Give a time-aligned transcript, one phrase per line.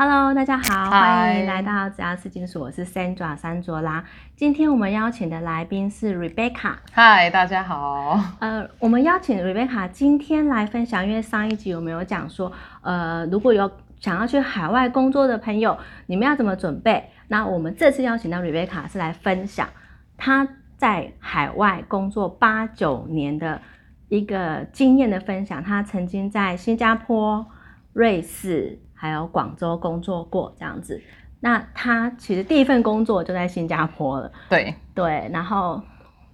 [0.00, 4.04] Hello，大家好，嗨欢迎来到只要是金属，我是 Sandra 三卓拉。
[4.36, 6.76] 今天我们邀请的来宾是 Rebecca。
[6.92, 8.16] 嗨，大家好。
[8.38, 15.76] 呃，我们邀请 Rebecca 今天来分享，因为上一集我们有讲说，呃，如果有想要去海外工作的朋友，
[16.06, 17.10] 你们要怎么准备？
[17.26, 19.68] 那我们这次邀请到 Rebecca 是来分享
[20.16, 20.46] 她
[20.76, 23.60] 在海外工作八九年的
[24.08, 25.60] 一个经验的分享。
[25.64, 27.44] 她曾经在新加坡、
[27.92, 31.00] 瑞士还有广州工作过，这样子。
[31.40, 34.30] 那他其实第一份工作就在新加坡了。
[34.48, 35.80] 对，对，然后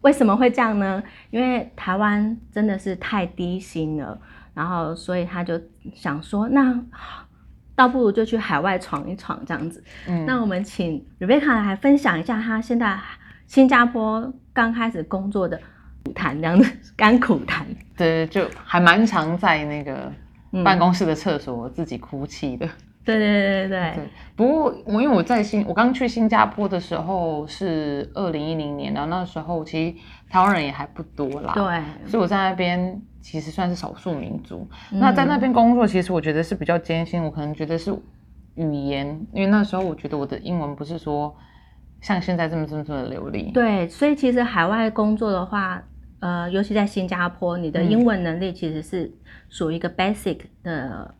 [0.00, 1.02] 为什么会这样呢？
[1.30, 4.18] 因为台湾真的是太低薪了，
[4.54, 5.60] 然后所以他就
[5.94, 6.82] 想说，那
[7.74, 9.84] 倒不如就去海外闯一闯这样子。
[10.06, 12.98] 嗯，那我们请 Rebecca 来分享一下她现在
[13.46, 15.60] 新加坡刚开始工作的
[16.04, 17.66] 苦谈，这样子甘苦谈。
[17.94, 20.14] 对，就还蛮常在那个嗯
[20.62, 22.68] 办公室的厕所自己哭泣的。
[23.04, 29.96] 对对对对对对，不过我因为我在新，我刚去新加坡的时候是二零一零年，然后那时候其实
[30.30, 31.52] 台湾人也还不多啦。
[31.52, 34.66] 对，所以我在那边其实算是少数民族。
[34.90, 37.22] 嗯那在那边工作，其实我觉得是比较艰辛。
[37.22, 37.94] 我可能觉得是
[38.54, 41.36] 语言，因为那时候我觉得我的英文不是说
[42.00, 43.50] 像现在这么这么这么流利。
[43.52, 45.82] 对，所以其实海外工作的话，
[46.24, 47.90] 呃，尤其在新加坡，你的嗯。
[47.90, 49.12] 英文能力其实是
[49.50, 51.14] 属于一个 basic 的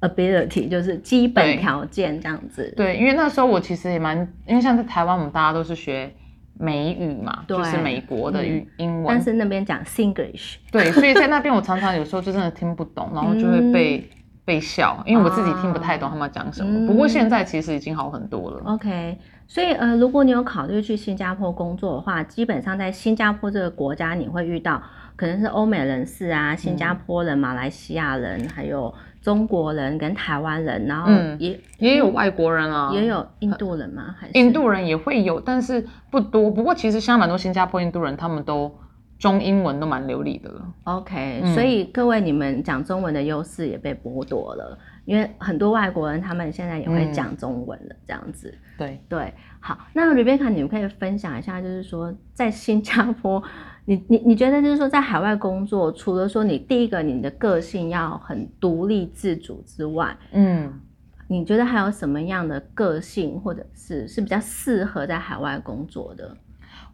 [0.00, 2.72] ability，就是基本条件这样子。
[2.74, 6.10] 对，因为那时候我其实也蛮，因为像在台湾，我们大家都是学
[6.58, 9.04] 美语嘛，就是美国的语、英文。
[9.06, 14.08] 但是那边讲 Singlish，对，所以在那边我常常有时候就真的听不懂，然后就会被、
[14.48, 16.70] 被笑，因为我自己听不太懂他们讲什么。
[16.70, 18.62] 嗯不过现在其实已经好很多了。
[18.64, 24.82] OK，所以呃，如果你有考虑去新加坡工作的话，基本上在新加坡这个国家，你会遇到
[25.16, 34.14] 可能是欧美人士啊、新加坡人、马来西亚人，还有中国人跟台湾人，然后嗯也、也有外国人啊，也有印度人吗？
[34.18, 36.50] 还是印度人也会有，但是不多。
[36.50, 38.74] 不过其实像蛮多新加坡印度人，他们都
[39.18, 40.74] 中英文都蛮流利的了。
[40.84, 48.56] OK，、嗯所以各位你们讲中文的优势也被剥夺了，因为很多外国人他们现在也会嗯讲中文了，这样子。
[48.76, 53.42] 对，对，好，那 Rebecca，你们可以分享一下，就是说在新加坡，
[53.84, 60.80] 你你你觉得就是说在海外工作，除了说你第一个你的个性要很独立自主之外，嗯。
[61.30, 66.34] 你觉得还有什么样的个性，或者是是比较适合在海外工作的？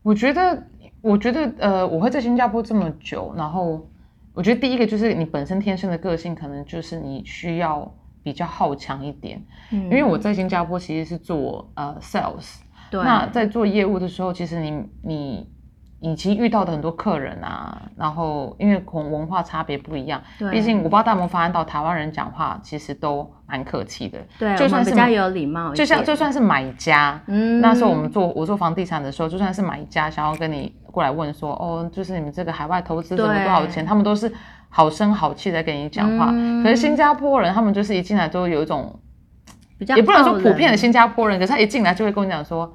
[0.03, 0.61] 我觉得，
[1.05, 3.87] 我觉得，呃，我会在新加坡这么久，然后
[4.33, 9.45] 我觉得第一个就是你本身天生的个性，可能就是你需要比较好强一点。
[9.71, 12.61] 嗯因为我在新加坡其实是做呃 sales，
[12.91, 15.49] 对，那在做业务的时候，其实你你
[16.01, 34.33] 你其实遇到的很多客人啊，然后因为可能文化差别不一样，对毕竟我不知道大家有没有发现到台湾人讲话其实都蛮客气的，对，就算是比较有礼貌，就像就算是买家，嗯那时候我们做我做房地产的时候，就算是买家想要跟你过来问说，哦，就是你们这个海外投资怎么多少钱，他们都是
[34.69, 36.31] 好声好气的跟你讲话。
[36.33, 38.99] 嗯可是新加坡人他们就是一进来都有一种，
[39.77, 42.73] 比较也不能说普遍的新加坡人，可是他一进来就会跟我讲说。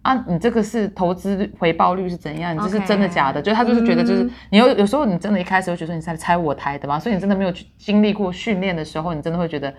[0.00, 2.54] 啊，你这个是投资回报率是怎样？
[2.54, 3.42] 你这是真的假的？
[3.42, 9.74] 就是他就是觉得，就是嗯你有有时候你真的一开始会觉得你是在拆我台的嘛，所以你真的没有去经历过训练的时候，你真的会觉得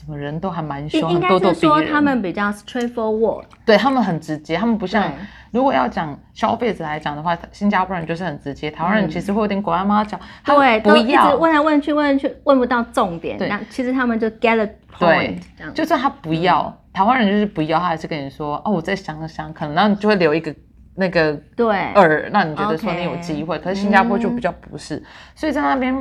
[0.00, 1.54] 怎么人都还蛮凶，咄咄逼人。
[1.54, 5.12] 是说他们比较 straightforward，对他们很直接，他们不像
[5.50, 13.36] 如果要讲消费者来讲的话，新加坡人就是很直接，台湾人其实会有点拐弯抹角，对，不一直要，问来问去，问去，问不到重点。
[13.36, 20.54] 对那其实他们就 get 对 point，这样就算他不要，台湾人就是不要，他还是跟你说哦，我再想想，可能然后你就会留一个
[20.94, 23.58] 那个对，饵，让你觉得说你有机会。
[23.58, 25.02] 可是新加坡就比较不是，
[25.34, 25.94] 所以在那边。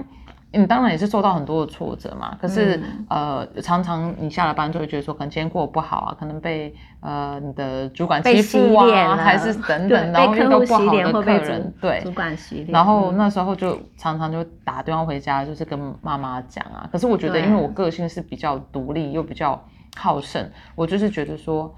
[0.52, 12.72] 你当然也是受到很多的挫折嘛，可是、嗯呃，常常你下了班就会觉得说，可能今天过得不好啊，可能被呃你的主管欺负啊，还是等等，然后遇到不好的客人，对，主管洗脸。
[12.72, 16.90] 然后嗯那时候就常常就打电话回家，就是跟妈妈讲啊。
[16.92, 19.64] 可是我觉得，因为我个性是比较独立又比较
[19.98, 21.72] 好胜，我就是觉得说，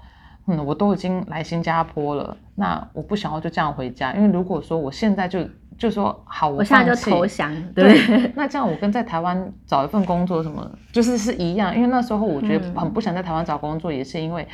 [0.46, 4.14] 嗯，我都已经来新加坡了，那我不想要就这样回家。
[4.14, 5.40] 因为如果说我现在就
[5.82, 11.74] 就说好，我我现在就投降，对对，那这样我跟在台湾找一份工作什么，就是是一样。
[11.74, 14.46] 因为那时候我觉得嗯很不想在台湾找工作，也是因为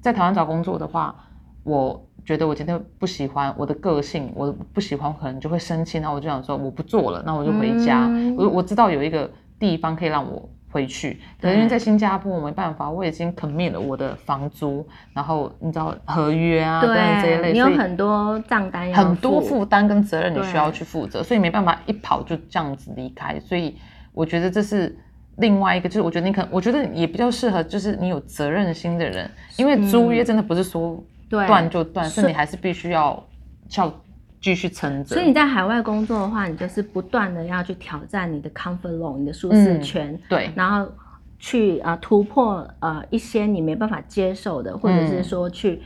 [0.00, 1.12] 在台湾找工作的话，
[1.64, 5.98] 我觉得我今天不喜欢我的个性，我不喜欢，可能就会生气。
[5.98, 8.06] 那我就想说我不做了，那我就回家。
[8.06, 9.28] 嗯我我知道有一个
[9.58, 23.40] 地方可以让我回去，可是因为在新加坡我没办法，我已经 commit 了我的房租，然后你知道合约啊等等这一，类，你有很多账单很多负担跟责任你需要去负责，所以没办法一跑就这样子离开。
[23.40, 23.76] 所以
[24.12, 24.94] 我觉得这是
[25.36, 33.24] 另外一个就是，我觉得你可能，我觉得也比较适合，就是你有责任心的人，因为租约真的不是说断就断，是你还是必须要
[33.76, 33.92] 要
[34.40, 35.14] 继续撑着。
[35.14, 40.90] 所以你在海外工作的话，你就是不断的要去挑战你的 comfort zone，你的舒适圈，对，然后
[41.38, 45.80] 去啊、突破呃一些你没办法接受的，或者是说去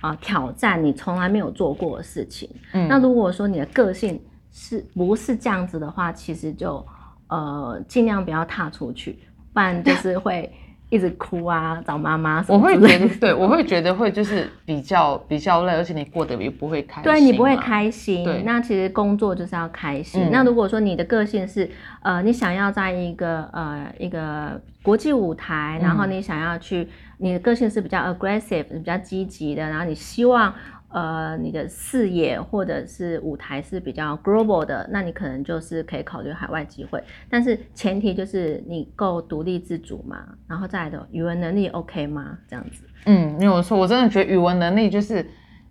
[0.00, 2.48] 啊、挑战你从来没有做过的事情。
[2.72, 4.20] 嗯那如果说你的个性
[4.52, 6.84] 是不是这样子的话，其实就
[7.28, 9.18] 呃尽量不要踏出去，
[9.52, 10.52] 不然就是会
[10.90, 12.74] 一直哭啊，找妈妈什我会。
[12.78, 17.56] 觉得，对我会觉得会就是比较比较累，而且你过得也不会开心、对你不会。
[17.58, 20.22] 开心对，那其实工作就是要开心。
[20.24, 21.68] 嗯那如果说你的个性是，
[22.02, 26.88] 呃，你想要在一个呃一个国际舞台，然后嗯你想要去，
[27.18, 30.54] 你的个性是比较 aggressive，比较积极的，然后你希望
[30.90, 42.38] 呃你的视野或者是舞台是比较 global 的，那你可能就是可以考虑海外机会，但是前提就是你够独立自主嘛，然后再来的语文能力 OK 吗？
[42.48, 42.84] 这样子。
[43.06, 45.24] 嗯，没有错，我真的觉得语文能力就是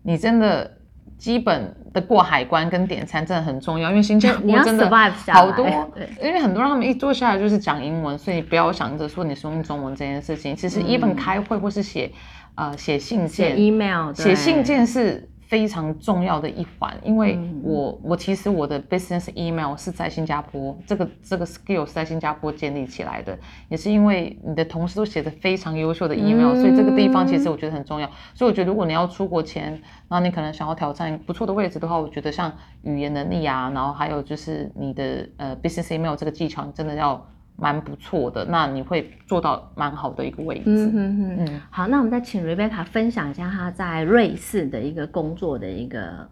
[0.04, 0.72] 你真的
[1.18, 4.88] 基本的过海关跟点餐真的很重要，因为新加 坡真的
[5.34, 5.66] 好多
[5.96, 10.56] 对，因为很多人他们一坐下来就是讲英文，所以不要想着说你是用中文这件事情。
[10.56, 12.12] 其实 even 开会或是写
[12.58, 23.38] 呃写信件，email，写信件是非常重要的一环，因为嗯我我其实我的 business email 是在新加坡，这个这个 skill 是在新加坡建立起来的，
[23.70, 28.10] 也是因为你的同事都写的非常优秀的 email，、嗯所以这个地方其实我觉得很重要。
[28.34, 29.72] 所以我觉得如果你要出国前，
[30.10, 32.52] 然后你可能想要挑战不错的位置的话，我觉得像
[32.82, 37.26] 语言能力啊，然后还有就是你的呃 business email 这个技巧，你真的要
[37.58, 40.64] 蛮不错的，那你会做到蛮好的一个位置。
[40.68, 46.30] 嗯哼哼，嗯好，那我们再请 Rebecca 分享一下她在瑞士的一个工作的一个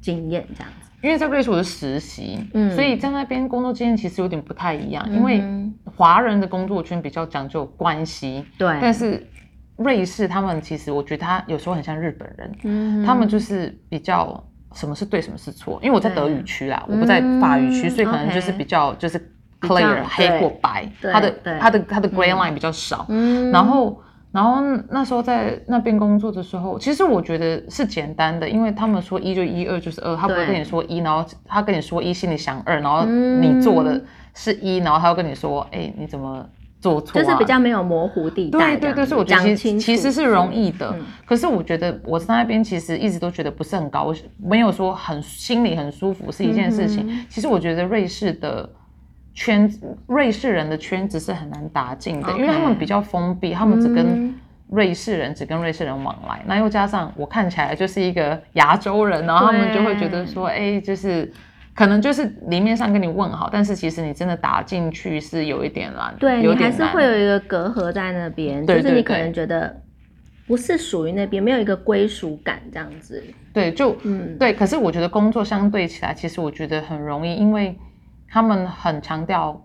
[0.00, 0.90] 经验，这样子。
[1.02, 9.26] 因为在瑞士我是实习，嗯所以在那边工作经验其实有点不太一样，因为嗯华人的工作圈比较讲究关系，对，但是
[9.76, 14.44] 瑞士他们其实我觉得他有时候很像日本人，嗯他们就是比较
[14.74, 15.80] 什么是对，什么是错。
[15.82, 19.18] 因为我在德语区啦，我不在法语区，嗯所以可能就是比较就是
[19.60, 23.06] clear 黑或白，对它的对它的它的 gray line 比较少。
[23.08, 24.00] 嗯然后，
[24.32, 34.00] 然后那时候在那边工作的时候，其实我觉得是简单的，因为他们说一就一，二就是二，他不会跟你说一，然后他跟你说一，心里想二，然后嗯你做的
[34.34, 36.46] 是一，然后他会跟你说，哎，你怎么
[36.80, 37.22] 做错、啊？
[37.22, 40.90] 就是比较没有模糊地带对对对，这样子，所以我觉得其实讲其实是容易的。
[40.96, 47.04] 嗯可是我觉得我在那边其实一直都觉得不是很高，我没有说很心里很舒服是一件事情。
[47.08, 48.68] 嗯其实我觉得瑞士的
[49.34, 54.34] 圈子，瑞士人的圈子是很难打进的因为他们比较封闭，他们只跟嗯。
[54.68, 61.32] 瑞士人只跟瑞士人往来，那又加上我看起来就是一个亚洲人，然后他们就会觉得说，哎，就是。
[61.72, 69.74] 可能就是里面上跟你问好，但是其实你真的打进去是有一点难，对你还是会有一个隔阂在那边，对对就是你可能觉得
[70.46, 73.22] 不是属于那边，没有一个归属感这样子。
[73.54, 77.74] 对，就嗯，对，可是我觉得工作相对起来，其实我觉得很容易，因为
[78.30, 79.60] 他们很强调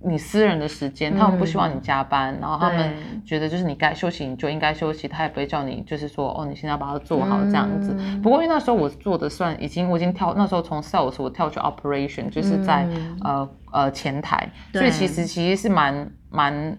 [0.00, 2.94] 你私人的时间，他们不希望你加班，然后他们
[3.24, 7.94] 觉得就是你该休息你就应该休息，他也不会叫你就是说哦，你现在要把它做好这样子。
[7.98, 16.78] 嗯不过因为那时候我做的算已经，我已经跳那时候从 sales 我跳去 operation，就是在、嗯呃呃前台，所以其实其实是蛮蛮。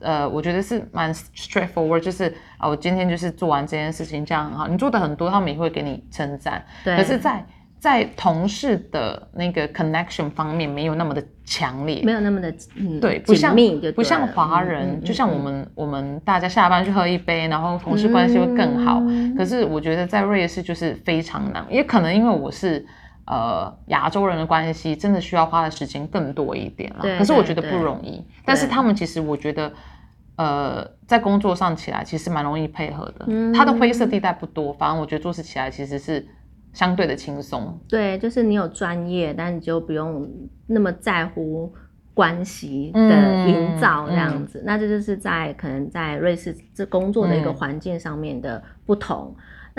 [0.00, 4.68] 呃，我觉得是蛮 straightforward，就是啊，我今天就是做完这件事情，这样很好。
[4.68, 6.64] 你做的很多，他们也会给你称赞。
[6.84, 6.96] 对。
[6.96, 7.44] 可是在，
[7.78, 13.54] 在同事的那个 connection 方面没有那么的强烈，没有那么的嗯对，不像
[13.94, 19.00] 不像华人，就像我们、我们大家下班去喝一杯，然后同事关系会更好。
[19.06, 19.34] 嗯。
[19.36, 22.84] 可是我觉得在瑞士就是非常难，也可能因为我是
[23.26, 27.02] 呃亚洲人的关系，真的需要花的时间更多一点了。
[27.18, 29.72] 可是我觉得不容易，但是他们其实我觉得。
[30.40, 33.52] 呃，在工作上起来其实蛮容易配合的，嗯。
[33.52, 36.24] 它的灰色地带不多，反正我觉得做事起来其实是
[36.72, 37.78] 相对的轻松。
[37.88, 40.28] 对，就是你有专业，但你就不用
[40.66, 41.72] 那么在乎
[42.14, 44.62] 关系的营造这样子。
[44.64, 49.34] 那这就是在可能在瑞士这工作的一个嗯环境上面的不同。